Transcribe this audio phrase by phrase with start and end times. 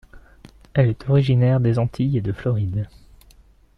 [0.73, 2.87] Elle est originaire des Antilles et de Floride.